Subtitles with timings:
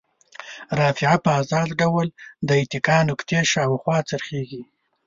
[0.79, 2.07] رافعه په ازاد ډول
[2.47, 4.61] د اتکا نقطې شاوخوا څرخیږي.